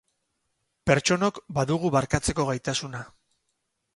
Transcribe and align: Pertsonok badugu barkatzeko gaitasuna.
Pertsonok 0.89 1.37
badugu 1.59 1.93
barkatzeko 1.97 2.47
gaitasuna. 2.49 3.03